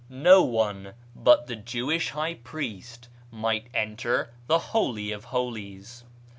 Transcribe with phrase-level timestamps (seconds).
[0.09, 6.05] No one but the Jewish high priest might enter the Holy of Holies.